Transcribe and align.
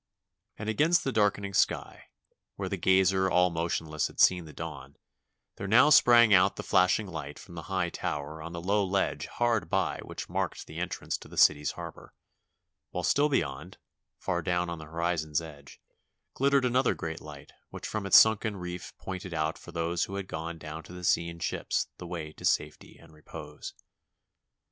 And 0.57 0.67
against 0.67 1.03
the 1.03 1.11
darkening 1.11 1.53
sky, 1.53 2.05
where 2.55 2.69
the 2.69 2.75
gazer 2.75 3.29
all 3.29 3.51
motionless 3.51 4.07
had 4.07 4.19
seen 4.19 4.45
the 4.45 4.51
dawn, 4.51 4.97
there 5.57 5.67
now 5.67 5.91
sprang 5.91 6.33
out 6.33 6.55
the 6.55 6.63
flashing 6.63 7.05
light 7.05 7.37
from 7.37 7.53
the 7.53 7.61
high 7.69 7.91
tower 7.91 8.41
on 8.41 8.51
the 8.51 8.63
low 8.63 8.83
ledge 8.83 9.27
hard 9.27 9.69
by 9.69 9.99
which 9.99 10.27
marked 10.27 10.65
the 10.65 10.79
entrance 10.79 11.19
to 11.19 11.27
the 11.27 11.37
city's 11.37 11.73
harbor; 11.73 12.15
while 12.89 13.03
still 13.03 13.29
beyond, 13.29 13.77
far 14.17 14.41
down 14.41 14.71
on 14.71 14.79
the 14.79 14.85
horizon's 14.87 15.39
edge, 15.39 15.79
ghttered 16.35 16.65
another 16.65 16.95
great 16.95 17.21
light 17.21 17.51
which 17.69 17.87
from 17.87 18.07
its 18.07 18.17
sunken 18.17 18.57
reef 18.57 18.97
pointed 18.97 19.35
out 19.35 19.55
for 19.55 19.71
those 19.71 20.05
who 20.05 20.15
had 20.15 20.27
gone 20.27 20.57
down 20.57 20.81
to 20.81 20.93
the 20.93 21.03
sea 21.03 21.29
in 21.29 21.37
ships 21.37 21.89
the 21.99 22.07
way 22.07 22.33
to 22.33 22.43
safety 22.43 22.97
and 22.97 23.13
repose. 23.13 23.75